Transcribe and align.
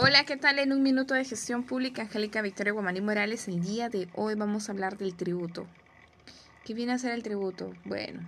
Hola, 0.00 0.24
¿qué 0.24 0.36
tal? 0.36 0.60
En 0.60 0.72
un 0.72 0.84
minuto 0.84 1.14
de 1.14 1.24
gestión 1.24 1.64
pública, 1.64 2.02
Angélica 2.02 2.40
Victoria 2.40 2.72
Guamaní 2.72 3.00
Morales. 3.00 3.48
El 3.48 3.60
día 3.60 3.88
de 3.88 4.06
hoy 4.14 4.36
vamos 4.36 4.68
a 4.68 4.72
hablar 4.72 4.96
del 4.96 5.16
tributo. 5.16 5.66
¿Qué 6.64 6.72
viene 6.72 6.92
a 6.92 6.98
ser 6.98 7.10
el 7.14 7.24
tributo? 7.24 7.72
Bueno, 7.84 8.20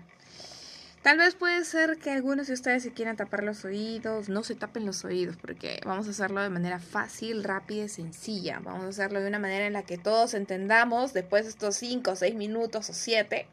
tal 1.03 1.19
vez 1.19 1.37
puede 1.37 1.65
ser 1.65 1.99
que 1.99 2.11
algunos 2.11 2.49
de 2.49 2.55
ustedes 2.55 2.83
se 2.83 2.93
quieran 2.93 3.17
tapar 3.17 3.45
los 3.45 3.65
oídos, 3.65 4.29
no 4.29 4.43
se 4.43 4.57
tapen 4.57 4.85
los 4.85 5.05
oídos, 5.05 5.37
porque 5.37 5.79
vamos 5.87 6.09
a 6.09 6.11
hacerlo 6.11 6.43
de 6.43 6.51
manera 6.51 6.81
fácil, 6.81 7.45
rápida 7.45 7.85
y 7.85 7.89
sencilla. 7.89 8.59
Vamos 8.59 8.87
a 8.87 8.89
hacerlo 8.89 9.21
de 9.21 9.29
una 9.29 9.39
manera 9.39 9.65
en 9.65 9.75
la 9.75 9.85
que 9.85 9.97
todos 9.97 10.35
entendamos, 10.35 11.13
después 11.13 11.45
de 11.45 11.51
estos 11.51 11.77
5, 11.77 12.17
6 12.17 12.35
minutos 12.35 12.91
o 12.91 12.93
7, 12.93 13.47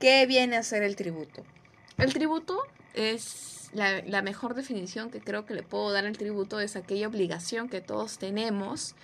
qué 0.00 0.26
viene 0.26 0.56
a 0.56 0.64
ser 0.64 0.82
el 0.82 0.96
tributo. 0.96 1.44
El 1.98 2.12
tributo 2.12 2.58
es 2.94 3.53
la, 3.74 4.22
mejor 4.22 4.54
definición 4.54 5.10
que 5.10 5.20
creo 5.20 5.46
que 5.46 5.54
le 5.54 5.62
puedo 5.62 5.90
dar 5.92 6.06
al 6.06 6.16
tributo 6.16 6.60
es 6.60 6.76
aquella 6.76 7.08
obligación 7.08 7.68
que 7.68 7.80
todos 7.80 8.18
tenemos 8.18 8.94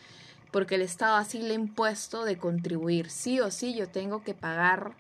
porque 0.50 0.76
el 0.76 0.82
Estado 0.82 1.16
así 1.16 1.40
le 1.40 1.52
ha 1.52 1.54
impuesto 1.54 2.24
de 2.24 2.36
contribuir. 2.36 3.10
Sí 3.10 3.40
o 3.40 3.50
sí 3.50 3.74
yo 3.74 3.88
tengo 3.88 4.22
que 4.24 4.34
pagar 4.34 4.92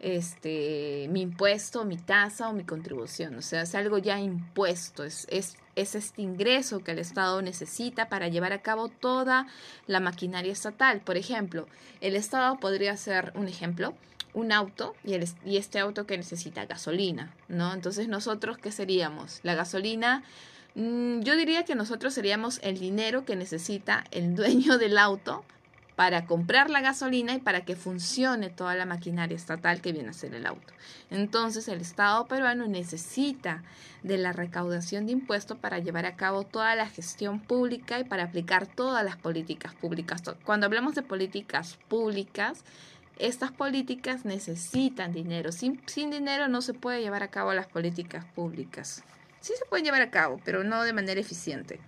este 0.00 1.08
mi 1.10 1.22
impuesto, 1.22 1.84
mi 1.84 1.96
tasa 1.96 2.48
o 2.48 2.52
mi 2.52 2.64
contribución. 2.64 3.34
O 3.36 3.42
sea, 3.42 3.62
es 3.62 3.74
algo 3.74 3.98
ya 3.98 4.18
impuesto, 4.18 5.04
es, 5.04 5.26
es, 5.30 5.56
es 5.76 5.94
este 5.94 6.22
ingreso 6.22 6.80
que 6.80 6.92
el 6.92 6.98
Estado 6.98 7.40
necesita 7.42 8.08
para 8.08 8.28
llevar 8.28 8.52
a 8.52 8.62
cabo 8.62 8.88
toda 8.88 9.46
la 9.86 10.00
maquinaria 10.00 10.52
estatal. 10.52 11.00
Por 11.00 11.16
ejemplo, 11.16 11.66
el 12.00 12.16
Estado 12.16 12.58
podría 12.60 12.96
ser 12.96 13.32
un 13.34 13.48
ejemplo, 13.48 13.94
un 14.34 14.52
auto 14.52 14.94
y, 15.04 15.14
el, 15.14 15.28
y 15.46 15.56
este 15.56 15.78
auto 15.78 16.06
que 16.06 16.16
necesita 16.16 16.66
gasolina, 16.66 17.32
¿no? 17.48 17.72
Entonces 17.72 18.08
nosotros, 18.08 18.58
¿qué 18.58 18.70
seríamos? 18.72 19.40
La 19.42 19.54
gasolina, 19.54 20.22
mm, 20.74 21.20
yo 21.20 21.36
diría 21.36 21.64
que 21.64 21.74
nosotros 21.74 22.12
seríamos 22.12 22.60
el 22.62 22.78
dinero 22.78 23.24
que 23.24 23.36
necesita 23.36 24.04
el 24.10 24.34
dueño 24.34 24.76
del 24.78 24.98
auto 24.98 25.44
para 25.96 26.26
comprar 26.26 26.70
la 26.70 26.80
gasolina 26.80 27.34
y 27.34 27.38
para 27.38 27.64
que 27.64 27.76
funcione 27.76 28.50
toda 28.50 28.74
la 28.74 28.84
maquinaria 28.84 29.36
estatal 29.36 29.80
que 29.80 29.92
viene 29.92 30.08
a 30.08 30.12
ser 30.12 30.34
el 30.34 30.46
auto. 30.46 30.74
Entonces 31.10 31.68
el 31.68 31.80
Estado 31.80 32.26
peruano 32.26 32.66
necesita 32.66 33.62
de 34.02 34.18
la 34.18 34.32
recaudación 34.32 35.06
de 35.06 35.12
impuestos 35.12 35.56
para 35.56 35.78
llevar 35.78 36.04
a 36.04 36.16
cabo 36.16 36.42
toda 36.42 36.74
la 36.74 36.88
gestión 36.88 37.38
pública 37.38 38.00
y 38.00 38.04
para 38.04 38.24
aplicar 38.24 38.66
todas 38.66 39.04
las 39.04 39.16
políticas 39.16 39.74
públicas. 39.74 40.22
Cuando 40.44 40.66
hablamos 40.66 40.96
de 40.96 41.02
políticas 41.02 41.78
públicas, 41.88 42.64
estas 43.18 43.52
políticas 43.52 44.24
necesitan 44.24 45.12
dinero. 45.12 45.52
Sin, 45.52 45.80
sin, 45.86 46.10
dinero 46.10 46.48
no 46.48 46.62
se 46.62 46.74
puede 46.74 47.00
llevar 47.00 47.22
a 47.22 47.28
cabo 47.28 47.52
las 47.52 47.66
políticas 47.66 48.24
públicas. 48.34 49.04
Sí 49.40 49.52
se 49.58 49.64
pueden 49.66 49.84
llevar 49.84 50.02
a 50.02 50.10
cabo, 50.10 50.40
pero 50.44 50.64
no 50.64 50.82
de 50.82 50.92
manera 50.92 51.20
eficiente. 51.20 51.80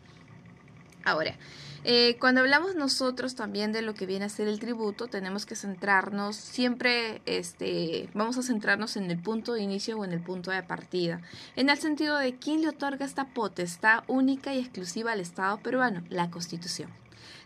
Ahora, 1.04 1.36
eh, 1.84 2.16
cuando 2.18 2.40
hablamos 2.40 2.74
nosotros 2.74 3.36
también 3.36 3.70
de 3.70 3.80
lo 3.80 3.94
que 3.94 4.06
viene 4.06 4.24
a 4.24 4.28
ser 4.28 4.48
el 4.48 4.58
tributo, 4.58 5.06
tenemos 5.06 5.46
que 5.46 5.54
centrarnos 5.54 6.34
siempre, 6.34 7.22
este, 7.26 8.08
vamos 8.12 8.36
a 8.38 8.42
centrarnos 8.42 8.96
en 8.96 9.08
el 9.08 9.22
punto 9.22 9.54
de 9.54 9.62
inicio 9.62 9.96
o 9.96 10.04
en 10.04 10.10
el 10.12 10.20
punto 10.20 10.50
de 10.50 10.64
partida, 10.64 11.20
en 11.54 11.70
el 11.70 11.78
sentido 11.78 12.16
de 12.18 12.34
quién 12.34 12.60
le 12.60 12.70
otorga 12.70 13.06
esta 13.06 13.26
potestad 13.26 14.02
única 14.08 14.52
y 14.52 14.58
exclusiva 14.58 15.12
al 15.12 15.20
Estado 15.20 15.58
peruano, 15.58 16.02
la 16.10 16.28
Constitución. 16.28 16.90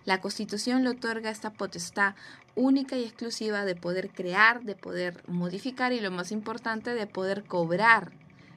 La 0.05 0.21
Constitución 0.21 0.83
le 0.83 0.91
otorga 0.91 1.31
esta 1.31 1.51
potestad 1.51 2.15
única 2.55 2.97
y 2.97 3.05
exclusiva 3.05 3.65
de 3.65 3.77
poder 3.77 4.11
crear, 4.11 4.63
de 4.63 4.75
poder 4.75 5.23
modificar 5.27 5.93
y 5.93 6.01
lo 6.01 6.11
más 6.11 6.33
importante, 6.33 6.95
de 6.95 7.07
poder 7.07 7.45
cobrar 7.45 8.13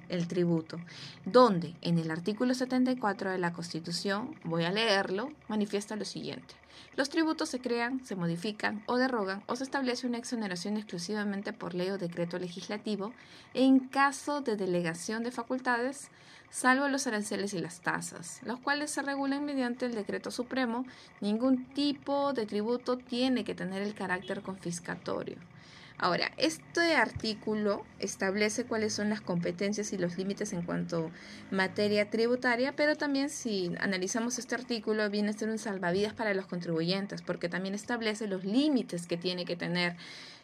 el 0.10 0.28
tributo, 0.28 0.80
donde 1.26 1.76
en 1.82 1.98
el 1.98 2.12
artículo 2.12 2.54
74 2.54 3.32
de 3.32 3.38
la 3.38 3.54
Constitución, 3.54 4.36
voy 4.44 4.66
a 4.66 4.72
leerlo, 4.72 5.32
manifiesta 5.48 5.96
lo 5.96 6.06
siguiente. 6.06 6.56
Los 6.96 7.10
tributos 7.10 7.50
se 7.50 7.60
crean, 7.60 8.06
se 8.06 8.16
modifican 8.16 8.84
o 8.86 8.98
derrogan 8.98 9.44
o 9.48 9.56
se 9.56 9.64
establece 9.64 10.06
una 10.06 10.20
exoneración 10.20 10.78
exclusivamente 10.78 11.52
por 11.52 11.74
ley 11.74 11.90
o 11.90 11.98
decreto 11.98 12.38
legislativo 12.38 13.14
en 13.56 13.80
caso 13.80 14.42
de 14.42 14.56
delegación 14.56 15.24
de 15.24 15.32
facultades, 15.32 16.10
salvo 16.52 16.88
los 16.88 17.08
aranceles 17.08 17.56
y 17.56 17.60
las 17.60 17.82
tasas, 17.82 18.42
los 18.44 18.60
cuales 18.60 18.92
se 18.92 19.02
regulan 19.02 19.44
mediante 19.44 19.88
el 19.88 19.96
decreto 19.96 20.30
supremo. 20.30 20.86
Ningún 21.20 21.66
tipo 21.74 22.32
de 22.34 22.46
tributo 22.46 22.98
tiene 22.98 23.44
que 23.44 23.56
tener 23.56 23.82
el 23.82 23.96
carácter 23.96 24.44
confiscatorio. 24.44 25.38
Ahora, 25.98 26.32
este 26.38 26.96
artículo 26.96 27.86
establece 28.00 28.66
cuáles 28.66 28.94
son 28.94 29.10
las 29.10 29.22
competencias 29.22 29.94
y 29.94 29.98
los 29.98 30.18
límites 30.18 30.52
en 30.52 30.64
cuanto 30.64 31.08
a 31.52 31.56
materia 31.56 32.10
tributaria, 32.10 32.76
pero 32.76 32.96
también 32.96 33.30
si 33.30 33.72
analizamos 33.80 34.40
este 34.40 34.56
artículo 34.56 35.10
viene 35.10 35.30
a 35.30 35.34
ser 35.34 35.50
un 35.50 35.60
salvavidas 35.60 36.14
para 36.14 36.34
los 36.34 36.46
contribuyentes, 36.48 37.22
porque 37.22 37.48
también 37.48 37.76
establece 37.76 38.28
los 38.28 38.44
límites 38.44 39.08
que 39.08 39.18
tiene 39.18 39.46
que 39.46 39.56
tener 39.56 39.96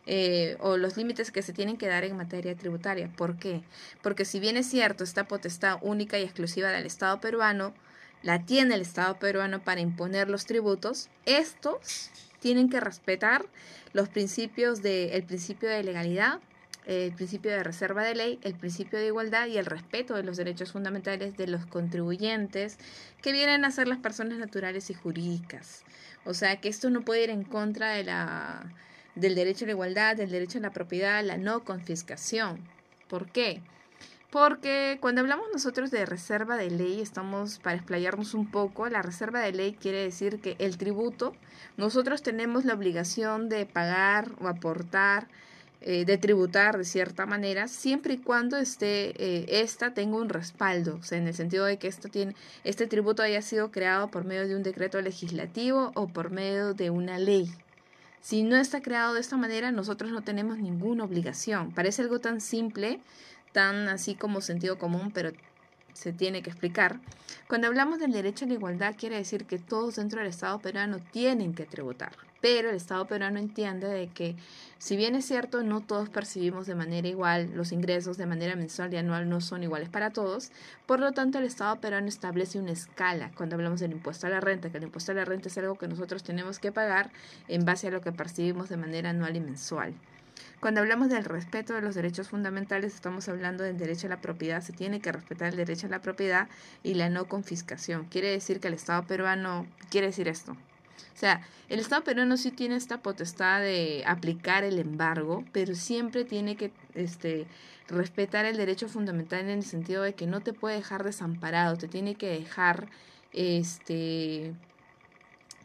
eh, 0.05 0.55
o 0.59 0.77
los 0.77 0.97
límites 0.97 1.31
que 1.31 1.41
se 1.41 1.51
tienen 1.51 1.77
que 1.77 1.87
dar 1.87 2.03
en 2.03 2.15
materia 2.15 2.55
tributaria. 2.55 3.11
¿Por 3.15 3.37
qué? 3.37 3.61
Porque 4.01 4.25
si 4.25 4.39
bien 4.39 4.55
es 4.55 4.67
cierto, 4.67 5.03
esta 5.03 5.27
potestad 5.27 5.79
única 5.81 6.17
y 6.17 6.23
exclusiva 6.23 6.69
del 6.69 6.85
Estado 6.85 7.19
peruano 7.19 7.73
la 8.21 8.45
tiene 8.45 8.75
el 8.75 8.81
Estado 8.81 9.17
peruano 9.17 9.63
para 9.63 9.81
imponer 9.81 10.29
los 10.29 10.45
tributos, 10.45 11.09
estos 11.25 12.11
tienen 12.39 12.69
que 12.69 12.79
respetar 12.79 13.45
los 13.93 14.09
principios 14.09 14.81
del 14.81 15.11
el 15.11 15.23
principio 15.23 15.69
de 15.69 15.83
legalidad, 15.83 16.39
el 16.85 17.11
principio 17.11 17.51
de 17.51 17.63
reserva 17.63 18.03
de 18.03 18.15
ley, 18.15 18.39
el 18.41 18.55
principio 18.55 18.97
de 18.97 19.07
igualdad 19.07 19.47
y 19.47 19.57
el 19.57 19.65
respeto 19.65 20.15
de 20.15 20.23
los 20.23 20.37
derechos 20.37 20.71
fundamentales 20.71 21.37
de 21.37 21.47
los 21.47 21.65
contribuyentes 21.65 22.77
que 23.21 23.31
vienen 23.31 23.63
a 23.63 23.71
ser 23.71 23.87
las 23.87 23.99
personas 23.99 24.39
naturales 24.39 24.89
y 24.89 24.93
jurídicas. 24.95 25.83
O 26.25 26.33
sea 26.33 26.59
que 26.59 26.69
esto 26.69 26.89
no 26.89 27.01
puede 27.01 27.25
ir 27.25 27.29
en 27.29 27.43
contra 27.43 27.91
de 27.91 28.03
la, 28.03 28.73
del 29.15 29.35
derecho 29.35 29.65
a 29.65 29.67
la 29.67 29.73
igualdad, 29.73 30.15
del 30.15 30.31
derecho 30.31 30.57
a 30.57 30.61
la 30.61 30.71
propiedad, 30.71 31.23
la 31.23 31.37
no 31.37 31.63
confiscación. 31.63 32.59
¿Por 33.07 33.31
qué? 33.31 33.61
Porque 34.31 34.99
cuando 35.01 35.21
hablamos 35.21 35.47
nosotros 35.51 35.89
de 35.89 36.05
reserva 36.05 36.55
de 36.55 36.69
ley, 36.69 37.01
estamos 37.01 37.57
para 37.57 37.77
explayarnos 37.77 38.35
un 38.35 38.51
poco, 38.51 38.87
la 38.87 39.01
reserva 39.01 39.39
de 39.39 39.53
ley 39.53 39.73
quiere 39.73 40.03
decir 40.03 40.39
que 40.39 40.55
el 40.59 40.77
tributo, 40.77 41.33
nosotros 41.77 42.21
tenemos 42.21 42.63
la 42.63 42.75
obligación 42.75 43.49
de 43.49 43.65
pagar 43.65 44.31
o 44.39 44.47
aportar, 44.47 45.27
eh, 45.81 46.05
de 46.05 46.17
tributar 46.19 46.77
de 46.77 46.85
cierta 46.85 47.25
manera, 47.25 47.67
siempre 47.67 48.15
y 48.15 48.17
cuando 48.19 48.57
esté, 48.57 49.13
eh, 49.17 49.45
esta 49.61 49.95
tenga 49.95 50.17
un 50.17 50.29
respaldo, 50.29 50.97
o 50.97 51.03
sea, 51.03 51.17
en 51.17 51.27
el 51.27 51.33
sentido 51.33 51.65
de 51.65 51.79
que 51.79 51.87
esto 51.87 52.07
tiene, 52.09 52.35
este 52.63 52.85
tributo 52.85 53.23
haya 53.23 53.41
sido 53.41 53.71
creado 53.71 54.11
por 54.11 54.25
medio 54.25 54.47
de 54.47 54.55
un 54.55 54.61
decreto 54.61 55.01
legislativo 55.01 55.91
o 55.95 56.07
por 56.07 56.29
medio 56.29 56.75
de 56.75 56.91
una 56.91 57.17
ley. 57.17 57.49
Si 58.21 58.43
no 58.43 58.57
está 58.57 58.81
creado 58.81 59.13
de 59.13 59.21
esta 59.21 59.37
manera, 59.37 59.71
nosotros 59.71 60.11
no 60.11 60.21
tenemos 60.21 60.57
ninguna 60.57 61.05
obligación. 61.05 61.71
Parece 61.71 62.01
algo 62.01 62.19
tan 62.19 62.41
simple, 62.41 62.99
tan 63.51 63.89
así 63.89 64.15
como 64.15 64.41
sentido 64.41 64.77
común, 64.77 65.11
pero 65.13 65.31
se 65.93 66.13
tiene 66.13 66.41
que 66.41 66.49
explicar. 66.49 66.99
Cuando 67.47 67.67
hablamos 67.67 67.99
del 67.99 68.11
derecho 68.11 68.45
a 68.45 68.47
la 68.47 68.53
igualdad, 68.53 68.95
quiere 68.97 69.17
decir 69.17 69.45
que 69.45 69.59
todos 69.59 69.97
dentro 69.97 70.19
del 70.19 70.29
Estado 70.29 70.59
peruano 70.59 70.99
tienen 71.11 71.53
que 71.53 71.65
tributar. 71.65 72.11
Pero 72.41 72.69
el 72.69 72.75
Estado 72.75 73.05
peruano 73.05 73.37
entiende 73.37 73.87
de 73.87 74.07
que, 74.07 74.37
si 74.77 74.95
bien 74.95 75.13
es 75.15 75.25
cierto, 75.25 75.61
no 75.61 75.81
todos 75.81 76.09
percibimos 76.09 76.67
de 76.67 76.75
manera 76.75 77.07
igual 77.07 77.51
los 77.53 77.73
ingresos 77.73 78.17
de 78.17 78.25
manera 78.25 78.55
mensual 78.55 78.93
y 78.93 78.97
anual 78.97 79.27
no 79.27 79.41
son 79.41 79.63
iguales 79.63 79.89
para 79.89 80.11
todos, 80.11 80.51
por 80.85 81.01
lo 81.01 81.11
tanto 81.11 81.39
el 81.39 81.43
Estado 81.43 81.75
peruano 81.81 82.07
establece 82.07 82.59
una 82.59 82.71
escala 82.71 83.31
cuando 83.35 83.55
hablamos 83.55 83.81
del 83.81 83.91
impuesto 83.91 84.27
a 84.27 84.29
la 84.29 84.39
renta, 84.39 84.69
que 84.69 84.77
el 84.77 84.83
impuesto 84.83 85.11
a 85.11 85.15
la 85.15 85.25
renta 85.25 85.49
es 85.49 85.57
algo 85.57 85.75
que 85.75 85.89
nosotros 85.89 86.23
tenemos 86.23 86.59
que 86.59 86.71
pagar 86.71 87.11
en 87.49 87.65
base 87.65 87.87
a 87.87 87.91
lo 87.91 87.99
que 87.99 88.13
percibimos 88.13 88.69
de 88.69 88.77
manera 88.77 89.09
anual 89.09 89.35
y 89.35 89.41
mensual. 89.41 89.93
Cuando 90.59 90.81
hablamos 90.81 91.07
del 91.09 91.23
respeto 91.23 91.73
de 91.73 91.81
los 91.81 91.95
derechos 91.95 92.27
fundamentales, 92.27 92.93
estamos 92.93 93.29
hablando 93.29 93.63
del 93.63 93.77
derecho 93.77 94.07
a 94.07 94.09
la 94.09 94.19
propiedad. 94.19 94.61
Se 94.61 94.73
tiene 94.73 94.99
que 94.99 95.11
respetar 95.11 95.49
el 95.49 95.55
derecho 95.55 95.87
a 95.87 95.89
la 95.89 96.01
propiedad 96.01 96.49
y 96.83 96.95
la 96.95 97.09
no 97.09 97.29
confiscación. 97.29 98.05
Quiere 98.05 98.29
decir 98.29 98.59
que 98.59 98.67
el 98.67 98.73
Estado 98.73 99.03
peruano 99.03 99.65
quiere 99.89 100.07
decir 100.07 100.27
esto. 100.27 100.51
O 100.51 101.17
sea, 101.19 101.41
el 101.69 101.79
Estado 101.79 102.03
peruano 102.03 102.35
sí 102.35 102.51
tiene 102.51 102.75
esta 102.75 103.01
potestad 103.01 103.61
de 103.61 104.03
aplicar 104.05 104.65
el 104.65 104.79
embargo, 104.79 105.45
pero 105.53 105.75
siempre 105.75 106.25
tiene 106.25 106.57
que 106.57 106.71
este, 106.93 107.47
respetar 107.87 108.43
el 108.45 108.57
derecho 108.57 108.89
fundamental 108.89 109.39
en 109.41 109.49
el 109.49 109.63
sentido 109.63 110.03
de 110.03 110.13
que 110.13 110.27
no 110.27 110.41
te 110.41 110.51
puede 110.51 110.75
dejar 110.75 111.05
desamparado, 111.05 111.77
te 111.77 111.87
tiene 111.87 112.15
que 112.15 112.27
dejar 112.27 112.89
este 113.31 114.53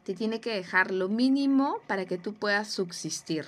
te 0.05 0.13
tiene 0.13 0.41
que 0.41 0.55
dejar 0.55 0.91
lo 0.91 1.09
mínimo 1.09 1.79
para 1.87 2.05
que 2.05 2.19
tú 2.19 2.35
puedas 2.35 2.69
subsistir. 2.69 3.47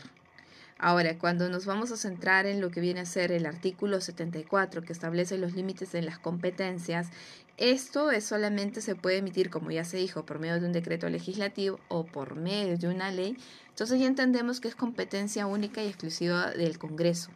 Ahora, 0.78 1.18
cuando 1.18 1.48
nos 1.48 1.64
vamos 1.64 1.90
a 1.90 1.96
centrar 1.96 2.44
en 2.44 2.60
lo 2.60 2.70
que 2.70 2.80
viene 2.80 3.00
a 3.00 3.06
ser 3.06 3.32
el 3.32 3.46
artículo 3.46 4.00
74 4.00 4.82
que 4.82 4.92
establece 4.92 5.38
los 5.38 5.54
límites 5.54 5.92
de 5.92 6.02
las 6.02 6.18
competencias, 6.18 7.08
esto 7.56 8.10
es 8.10 8.24
solamente 8.24 8.82
se 8.82 8.94
puede 8.94 9.18
emitir, 9.18 9.48
como 9.48 9.70
ya 9.70 9.84
se 9.84 9.96
dijo, 9.96 10.26
por 10.26 10.38
medio 10.38 10.60
de 10.60 10.66
un 10.66 10.72
decreto 10.72 11.08
legislativo 11.08 11.80
o 11.88 12.04
por 12.04 12.36
medio 12.36 12.76
de 12.76 12.88
una 12.88 13.10
ley. 13.10 13.38
Entonces 13.70 13.98
ya 14.00 14.06
entendemos 14.06 14.60
que 14.60 14.68
es 14.68 14.74
competencia 14.74 15.46
única 15.46 15.82
y 15.82 15.88
exclusiva 15.88 16.50
del 16.50 16.78
Congreso. 16.78 17.30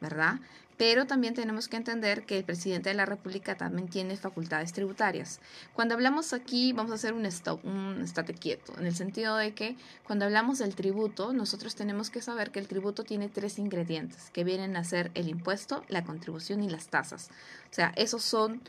¿verdad? 0.00 0.34
Pero 0.76 1.06
también 1.06 1.34
tenemos 1.34 1.68
que 1.68 1.76
entender 1.76 2.24
que 2.26 2.38
el 2.38 2.44
presidente 2.44 2.88
de 2.88 2.96
la 2.96 3.06
República 3.06 3.56
también 3.56 3.88
tiene 3.88 4.16
facultades 4.16 4.72
tributarias. 4.72 5.40
Cuando 5.72 5.94
hablamos 5.94 6.32
aquí, 6.32 6.72
vamos 6.72 6.90
a 6.90 6.96
hacer 6.96 7.12
un 7.12 7.26
stop, 7.26 7.64
un 7.64 8.00
estate 8.02 8.34
quieto, 8.34 8.74
en 8.78 8.86
el 8.86 8.96
sentido 8.96 9.36
de 9.36 9.54
que 9.54 9.76
cuando 10.04 10.24
hablamos 10.24 10.58
del 10.58 10.74
tributo, 10.74 11.32
nosotros 11.32 11.76
tenemos 11.76 12.10
que 12.10 12.22
saber 12.22 12.50
que 12.50 12.58
el 12.58 12.66
tributo 12.66 13.04
tiene 13.04 13.28
tres 13.28 13.58
ingredientes, 13.58 14.30
que 14.30 14.42
vienen 14.42 14.76
a 14.76 14.82
ser 14.82 15.12
el 15.14 15.28
impuesto, 15.28 15.84
la 15.88 16.02
contribución 16.02 16.62
y 16.64 16.68
las 16.68 16.88
tasas. 16.88 17.30
O 17.70 17.74
sea, 17.74 17.92
esos 17.96 18.24
son 18.24 18.60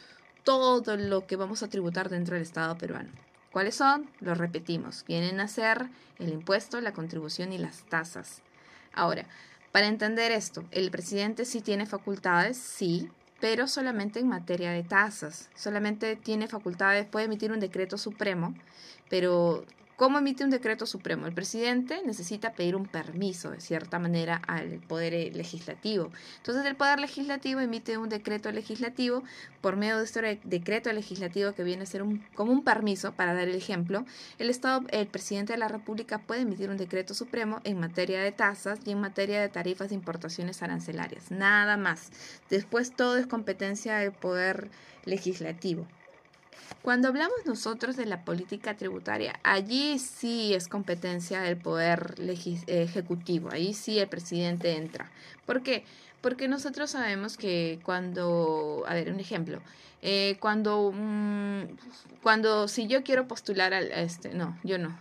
todo 0.44 0.96
lo 0.96 1.26
que 1.26 1.36
vamos 1.36 1.64
a 1.64 1.70
tributar 1.70 2.10
dentro 2.10 2.36
del 2.36 2.44
Estado 2.44 2.78
peruano. 2.78 3.10
¿Cuáles 3.52 3.76
son? 3.76 4.10
Lo 4.20 4.36
repetimos. 4.36 5.06
Vienen 5.08 5.40
a 5.40 5.48
ser 5.48 5.88
el 6.20 6.30
impuesto, 6.30 6.82
la 6.82 6.94
contribución 6.94 7.54
y 7.54 7.58
las 7.58 7.84
tasas. 7.84 8.42
Ahora, 8.94 9.26
para 9.76 9.88
entender 9.88 10.32
esto, 10.32 10.64
el 10.72 10.90
presidente 10.90 11.44
sí 11.44 11.60
tiene 11.60 11.86
facultades, 11.86 12.56
sí, 12.56 13.10
pero 13.42 13.68
solamente 13.68 14.22
en 14.22 14.30
materia 14.30 14.72
de 14.72 14.84
tasas. 14.84 15.50
Solamente 15.54 16.16
tiene 16.16 16.48
facultades, 16.48 17.06
puede 17.06 17.26
emitir 17.26 17.52
un 17.52 17.60
decreto 17.60 17.98
supremo, 17.98 18.56
pero 19.10 19.66
¿Cómo 19.96 20.18
emite 20.18 20.44
un 20.44 20.50
decreto 20.50 20.86
supremo? 20.86 21.26
El 21.26 21.34
presidente 21.34 22.02
necesita 22.06 22.52
pedir 22.52 22.76
un 22.76 22.86
permiso, 22.86 23.52
de 23.52 23.62
cierta 23.62 23.98
manera, 23.98 24.42
al 24.46 24.82
Poder 24.82 25.14
eh, 25.14 25.32
Legislativo. 25.34 26.12
Entonces, 26.36 26.66
el 26.66 26.76
Poder 26.76 27.00
Legislativo 27.00 27.62
emite 27.62 27.98
un 27.98 28.10
decreto 28.10 28.52
legislativo 28.52 29.24
por 29.62 29.78
medio 29.78 29.98
de 29.98 30.04
este 30.04 30.42
decreto 30.44 30.92
legislativo 30.92 31.54
que 31.54 31.64
viene 31.64 31.84
a 31.84 31.86
ser 31.86 32.04
un, 32.04 32.26
como 32.36 32.52
un 32.52 32.66
permiso, 32.66 33.14
para 33.14 33.34
dar 33.34 33.48
el 33.48 33.56
ejemplo. 33.56 34.06
El 34.38 34.50
Estado, 34.50 34.82
el 34.90 35.08
presidente 35.08 35.54
de 35.54 35.60
la 35.60 35.70
República 35.70 36.18
puede 36.18 36.42
emitir 36.42 36.70
un 36.70 36.78
decreto 36.78 37.14
supremo 37.14 37.62
en 37.64 37.80
materia 37.80 38.22
de 38.22 38.34
tasas 38.34 38.80
y 38.84 38.92
en 38.92 39.00
materia 39.00 39.40
de 39.40 39.48
tarifas 39.48 39.90
de 39.90 39.96
importaciones 39.96 40.62
arancelarias. 40.62 41.32
Nada 41.32 41.78
más. 41.78 42.12
Después, 42.50 42.94
todo 42.94 43.18
es 43.18 43.28
competencia 43.28 43.96
del 43.96 44.12
Poder 44.12 44.70
Legislativo. 45.06 45.88
Cuando 46.82 47.08
hablamos 47.08 47.36
nosotros 47.46 47.96
de 47.96 48.06
la 48.06 48.24
política 48.24 48.76
tributaria, 48.76 49.40
allí 49.44 49.98
sí 49.98 50.54
es 50.54 50.68
competencia 50.68 51.42
del 51.42 51.58
poder 51.58 52.16
ejecutivo, 52.68 53.50
ahí 53.52 53.74
sí 53.74 54.00
el 54.00 54.08
presidente 54.08 54.76
entra. 54.76 55.10
¿Por 55.46 55.64
qué? 55.64 55.84
Porque 56.22 56.48
nosotros 56.48 56.92
sabemos 56.92 57.38
que 57.38 57.80
cuando, 57.84 58.84
a 58.88 58.94
ver, 58.94 59.12
un 59.12 59.20
ejemplo, 59.20 59.62
eh, 60.02 60.38
cuando, 60.40 60.92
mm, 60.94 61.64
cuando 62.22 62.68
si 62.68 62.88
yo 62.88 63.04
quiero 63.04 63.28
postular 63.28 63.74
al, 63.74 63.92
este, 63.92 64.34
no, 64.34 64.58
yo 64.64 64.78
no, 64.78 64.96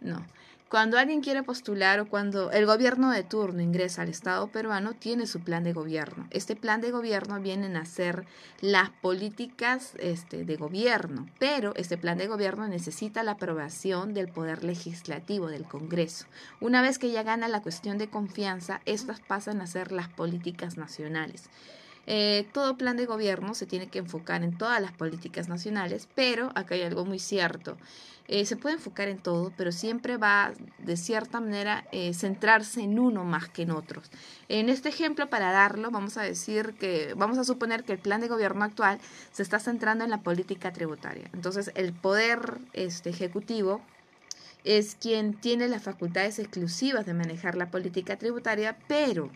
no. 0.00 0.24
Cuando 0.68 0.98
alguien 0.98 1.22
quiere 1.22 1.42
postular 1.42 1.98
o 1.98 2.10
cuando 2.10 2.50
el 2.50 2.66
gobierno 2.66 3.10
de 3.10 3.22
turno 3.22 3.62
ingresa 3.62 4.02
al 4.02 4.10
Estado 4.10 4.48
peruano, 4.48 4.92
tiene 4.92 5.26
su 5.26 5.40
plan 5.40 5.64
de 5.64 5.72
gobierno. 5.72 6.26
Este 6.30 6.56
plan 6.56 6.82
de 6.82 6.90
gobierno 6.90 7.40
viene 7.40 7.74
a 7.78 7.86
ser 7.86 8.26
las 8.60 8.90
políticas 8.90 9.94
este, 9.98 10.44
de 10.44 10.56
gobierno, 10.56 11.26
pero 11.38 11.74
este 11.76 11.96
plan 11.96 12.18
de 12.18 12.26
gobierno 12.26 12.68
necesita 12.68 13.22
la 13.22 13.32
aprobación 13.32 14.12
del 14.12 14.28
Poder 14.28 14.62
Legislativo, 14.62 15.48
del 15.48 15.64
Congreso. 15.64 16.26
Una 16.60 16.82
vez 16.82 16.98
que 16.98 17.10
ya 17.10 17.22
gana 17.22 17.48
la 17.48 17.62
cuestión 17.62 17.96
de 17.96 18.10
confianza, 18.10 18.82
estas 18.84 19.20
pasan 19.20 19.62
a 19.62 19.66
ser 19.66 19.90
las 19.90 20.08
políticas 20.10 20.76
nacionales. 20.76 21.48
Eh, 22.10 22.48
todo 22.54 22.78
plan 22.78 22.96
de 22.96 23.04
gobierno 23.04 23.52
se 23.52 23.66
tiene 23.66 23.88
que 23.88 23.98
enfocar 23.98 24.42
en 24.42 24.56
todas 24.56 24.80
las 24.80 24.92
políticas 24.92 25.50
nacionales, 25.50 26.08
pero 26.14 26.50
acá 26.54 26.74
hay 26.74 26.80
algo 26.80 27.04
muy 27.04 27.18
cierto. 27.18 27.76
Eh, 28.28 28.46
se 28.46 28.56
puede 28.56 28.76
enfocar 28.76 29.08
en 29.08 29.18
todo, 29.18 29.52
pero 29.58 29.72
siempre 29.72 30.16
va 30.16 30.52
de 30.78 30.96
cierta 30.96 31.38
manera 31.38 31.84
eh, 31.92 32.14
centrarse 32.14 32.80
en 32.80 32.98
uno 32.98 33.24
más 33.24 33.50
que 33.50 33.62
en 33.62 33.72
otros. 33.72 34.10
En 34.48 34.70
este 34.70 34.88
ejemplo, 34.88 35.28
para 35.28 35.52
darlo, 35.52 35.90
vamos 35.90 36.16
a 36.16 36.22
decir 36.22 36.72
que, 36.80 37.12
vamos 37.14 37.36
a 37.36 37.44
suponer 37.44 37.84
que 37.84 37.92
el 37.92 37.98
plan 37.98 38.22
de 38.22 38.28
gobierno 38.28 38.64
actual 38.64 39.00
se 39.30 39.42
está 39.42 39.58
centrando 39.58 40.02
en 40.04 40.10
la 40.10 40.22
política 40.22 40.72
tributaria. 40.72 41.28
Entonces, 41.34 41.72
el 41.74 41.92
poder 41.92 42.56
este, 42.72 43.10
ejecutivo 43.10 43.82
es 44.64 44.94
quien 44.94 45.34
tiene 45.34 45.68
las 45.68 45.82
facultades 45.82 46.38
exclusivas 46.38 47.04
de 47.04 47.12
manejar 47.12 47.54
la 47.54 47.70
política 47.70 48.16
tributaria, 48.16 48.78
pero 48.88 49.30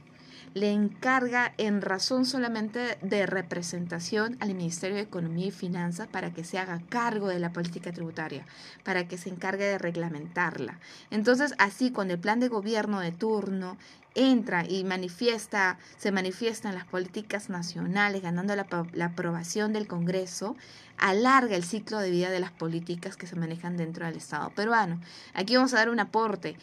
le 0.54 0.70
encarga 0.70 1.54
en 1.56 1.80
razón 1.80 2.26
solamente 2.26 2.98
de 3.00 3.26
representación 3.26 4.36
al 4.40 4.54
Ministerio 4.54 4.96
de 4.96 5.02
Economía 5.02 5.46
y 5.46 5.50
Finanzas 5.50 6.08
para 6.08 6.32
que 6.32 6.44
se 6.44 6.58
haga 6.58 6.82
cargo 6.88 7.28
de 7.28 7.38
la 7.38 7.52
política 7.52 7.92
tributaria, 7.92 8.44
para 8.84 9.08
que 9.08 9.18
se 9.18 9.30
encargue 9.30 9.64
de 9.64 9.78
reglamentarla. 9.78 10.78
Entonces, 11.10 11.54
así 11.58 11.90
con 11.90 12.10
el 12.10 12.18
plan 12.18 12.40
de 12.40 12.48
gobierno 12.48 13.00
de 13.00 13.12
turno 13.12 13.76
entra 14.14 14.64
y 14.68 14.84
manifiesta, 14.84 15.78
se 15.96 16.12
manifiestan 16.12 16.74
las 16.74 16.84
políticas 16.84 17.48
nacionales, 17.48 18.22
ganando 18.22 18.54
la, 18.56 18.66
aprobación 19.04 19.72
del 19.72 19.86
Congreso, 19.86 20.56
alarga 20.98 21.56
el 21.56 21.64
ciclo 21.64 21.98
de 21.98 22.10
vida 22.10 22.30
de 22.30 22.40
las 22.40 22.52
políticas 22.52 23.16
que 23.16 23.26
se 23.26 23.36
manejan 23.36 23.76
dentro 23.76 24.06
del 24.06 24.16
Estado 24.16 24.50
peruano. 24.50 25.00
Aquí 25.34 25.56
vamos 25.56 25.72
a 25.74 25.78
dar 25.78 25.90
un 25.90 26.00
aporte 26.00 26.56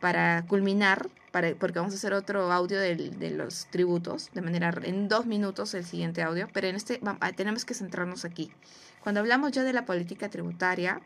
para 0.00 0.44
culminar, 0.46 1.08
para, 1.32 1.54
porque 1.54 1.78
vamos 1.78 1.94
a 1.94 1.96
hacer 1.96 2.12
otro 2.12 2.52
audio 2.52 2.78
de, 2.78 2.94
de, 2.96 3.30
los 3.30 3.66
tributos, 3.70 4.30
de 4.32 4.42
manera 4.42 4.72
en 4.82 5.08
dos 5.08 5.26
minutos 5.26 5.74
el 5.74 5.84
siguiente 5.84 6.22
audio, 6.22 6.48
pero 6.52 6.68
en 6.68 6.76
este 6.76 7.00
tenemos 7.36 7.64
que 7.64 7.74
centrarnos 7.74 8.24
aquí. 8.24 8.50
Cuando 9.02 9.20
hablamos 9.20 9.52
ya 9.52 9.64
de 9.64 9.72
la 9.72 9.86
política 9.86 10.28
tributaria, 10.28 11.00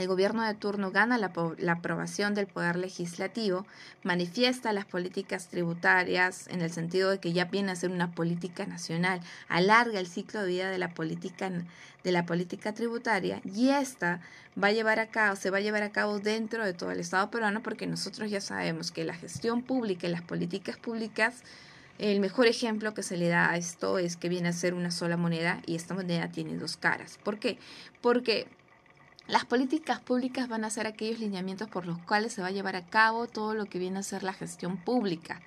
el 0.00 0.08
gobierno 0.08 0.42
de 0.42 0.54
turno 0.54 0.90
gana 0.90 1.18
la, 1.18 1.32
aprobación 1.72 2.34
del 2.34 2.46
Poder 2.46 2.76
Legislativo, 2.76 3.66
manifiesta 4.02 4.72
las 4.72 4.86
políticas 4.86 5.48
tributarias 5.48 6.48
en 6.48 6.62
el 6.62 6.72
sentido 6.72 7.10
de 7.10 7.18
que 7.18 7.34
ya 7.34 7.44
viene 7.44 7.72
a 7.72 7.76
ser 7.76 7.90
una 7.90 8.10
política 8.12 8.64
nacional, 8.64 9.20
alarga 9.48 10.00
el 10.00 10.06
ciclo 10.06 10.40
de 10.40 10.48
vida 10.48 10.70
de 10.70 10.78
la 10.78 10.94
política, 10.94 11.50
de 12.02 12.12
la 12.12 12.24
política 12.24 12.72
tributaria 12.72 13.42
y 13.44 13.68
esta 13.68 14.22
va 14.60 14.68
a 14.68 14.72
llevar 14.72 15.00
a 15.00 15.08
cabo, 15.08 15.36
se 15.36 15.50
va 15.50 15.58
a 15.58 15.60
llevar 15.60 15.82
a 15.82 15.92
cabo 15.92 16.18
dentro 16.18 16.64
de 16.64 16.72
todo 16.72 16.90
el 16.90 17.00
Estado 17.00 17.30
peruano 17.30 17.62
porque 17.62 17.86
nosotros 17.86 18.30
ya 18.30 18.40
sabemos 18.40 18.92
que 18.92 19.04
la 19.04 19.14
gestión 19.14 19.62
pública 19.62 20.06
y 20.06 20.10
las 20.10 20.22
políticas 20.22 20.78
públicas 20.78 21.42
el 21.98 22.20
mejor 22.20 22.46
ejemplo 22.46 22.94
que 22.94 23.02
se 23.02 23.18
le 23.18 23.28
da 23.28 23.50
a 23.50 23.58
esto 23.58 23.98
es 23.98 24.16
que 24.16 24.30
viene 24.30 24.48
a 24.48 24.54
ser 24.54 24.72
una 24.72 24.90
sola 24.90 25.18
moneda 25.18 25.60
y 25.66 25.74
esta 25.74 25.92
moneda 25.92 26.28
tiene 26.32 26.56
dos 26.56 26.78
caras. 26.78 27.18
¿Por 27.22 27.38
qué? 27.38 27.58
Porque 28.00 28.46
las 29.30 29.44
políticas 29.44 30.00
públicas 30.00 30.48
van 30.48 30.64
a 30.64 30.70
ser 30.70 30.86
aquellos 30.86 31.20
lineamientos 31.20 31.68
por 31.68 31.86
los 31.86 31.98
cuales 31.98 32.32
se 32.32 32.42
va 32.42 32.48
a 32.48 32.52
llevar 32.52 32.74
a 32.74 32.84
cabo 32.84 33.28
todo 33.28 33.54
lo 33.54 33.66
que 33.66 33.78
viene 33.78 34.00
a 34.00 34.02
ser 34.02 34.24
la 34.24 34.32
gestión 34.32 34.76
pública. 34.76 35.40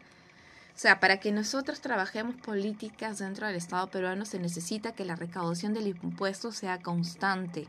O 0.75 0.80
sea, 0.80 1.00
para 1.00 1.19
que 1.19 1.31
nosotros 1.31 1.81
trabajemos 1.81 2.35
políticas 2.35 3.19
dentro 3.19 3.45
del 3.45 3.57
Estado 3.57 3.88
peruano 3.88 4.25
se 4.25 4.39
necesita 4.39 4.94
que 4.94 5.06
la 5.06 5.15
recaudación 5.15 5.74
del 5.74 5.88
impuesto 5.88 6.51
sea 6.51 6.81
constante, 6.81 7.68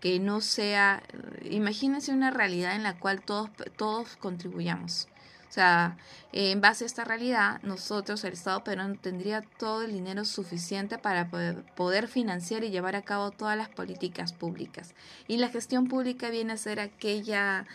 que 0.00 0.20
no 0.20 0.42
sea, 0.42 1.02
imagínense 1.50 2.12
una 2.12 2.30
realidad 2.30 2.76
en 2.76 2.82
la 2.82 2.98
cual 2.98 3.22
todos, 3.22 3.50
todos 3.76 4.16
contribuyamos. 4.16 5.08
O 5.54 5.60
sea, 5.62 5.96
en 6.32 6.60
base 6.60 6.82
a 6.82 6.88
esta 6.88 7.04
realidad, 7.04 7.62
nosotros, 7.62 8.24
el 8.24 8.32
Estado 8.32 8.64
peruano, 8.64 8.96
tendría 9.00 9.40
todo 9.40 9.82
el 9.82 9.92
dinero 9.92 10.24
suficiente 10.24 10.98
para 10.98 11.30
poder, 11.76 12.08
financiar 12.08 12.64
y 12.64 12.70
llevar 12.70 12.96
a 12.96 13.02
cabo 13.02 13.30
todas 13.30 13.56
las 13.56 13.68
políticas 13.68 14.32
públicas. 14.32 14.96
Y 15.28 15.36
la 15.36 15.50
gestión 15.50 15.86
pública 15.86 16.30
viene 16.30 16.54
a 16.54 16.56
ser 16.56 16.80
aquella, 16.80 17.68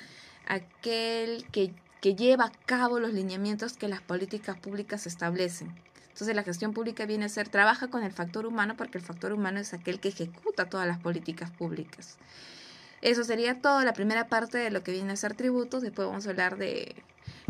aquel 0.45 1.45
que, 1.53 1.71
que 2.01 2.15
lleva 2.15 2.47
a 2.47 2.51
cabo 2.65 2.99
los 2.99 3.13
lineamientos 3.13 3.77
que 3.77 3.87
las 3.87 4.01
políticas 4.01 4.59
públicas 4.59 5.07
establecen. 5.07 5.73
Entonces 6.09 6.35
la 6.35 6.43
gestión 6.43 6.73
pública 6.73 7.05
viene 7.05 7.23
a 7.23 7.29
ser, 7.29 7.47
trabaja 7.47 7.87
con 7.87 8.03
el 8.03 8.11
factor 8.11 8.45
humano 8.45 8.75
porque 8.75 8.97
el 8.97 9.05
factor 9.05 9.31
humano 9.31 9.61
es 9.61 9.73
aquel 9.73 10.01
que 10.01 10.09
ejecuta 10.09 10.67
todas 10.67 10.85
las 10.85 10.99
políticas 10.99 11.49
públicas. 11.49 12.17
Eso 13.01 13.23
sería 13.23 13.61
todo, 13.61 13.85
la 13.85 13.93
primera 13.93 14.27
parte 14.27 14.57
de 14.57 14.69
lo 14.69 14.83
que 14.83 14.91
viene 14.91 15.13
a 15.13 15.15
ser 15.15 15.33
tributos. 15.33 15.81
Después 15.81 16.09
vamos 16.09 16.27
a 16.27 16.31
hablar 16.31 16.57
de 16.57 16.93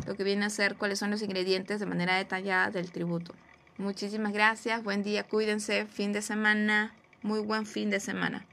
lo 0.06 0.16
que 0.16 0.24
viene 0.24 0.46
a 0.46 0.50
ser 0.50 0.76
cuáles 0.76 1.00
son 1.00 1.12
los 1.12 1.22
ingredientes 1.22 1.80
de 1.80 1.86
manera 1.86 2.16
detallada 2.16 2.72
del 2.72 2.92
tributo. 2.92 3.34
Muchísimas 3.78 4.34
gracias, 4.34 4.84
buen 4.84 5.04
día, 5.04 5.24
cuídense, 5.24 5.86
fin 5.86 6.12
de 6.12 6.22
semana, 6.22 6.94
muy 7.22 7.40
buen 7.40 7.66
fin 7.66 7.90
de 7.90 8.00
semana. 8.00 8.46